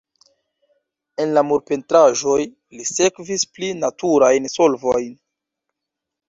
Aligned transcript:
En 1.25 1.33
la 1.37 1.43
murpentraĵoj, 1.49 2.37
li 2.79 2.87
sekvis 2.93 3.45
pli 3.59 3.71
naturajn 3.83 4.49
solvojn. 4.55 5.07